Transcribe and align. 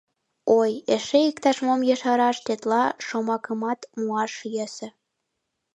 Ой, 0.59 0.71
эше 0.95 1.19
иктаж-мом 1.29 1.81
ешараш 1.93 2.37
тетла 2.45 2.83
шомакымат 3.05 3.79
муаш 4.01 4.33
йӧсӧ... 4.55 4.87